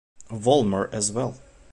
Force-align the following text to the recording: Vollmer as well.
Vollmer 0.31 0.91
as 0.91 1.11
well. 1.11 1.37